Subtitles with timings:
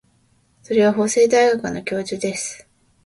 [0.63, 2.67] それは法政大学の教授です。